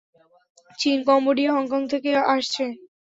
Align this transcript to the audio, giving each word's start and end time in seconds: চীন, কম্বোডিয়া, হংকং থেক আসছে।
চীন, 0.79 0.97
কম্বোডিয়া, 1.07 1.51
হংকং 1.55 1.81
থেক 1.91 2.03
আসছে। 2.29 2.63